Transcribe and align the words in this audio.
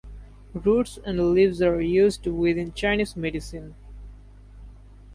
Roots 0.55 0.97
and 1.05 1.31
leaves 1.35 1.61
are 1.61 1.79
used 1.79 2.25
within 2.25 2.73
Chinese 2.73 3.15
medicine. 3.15 3.75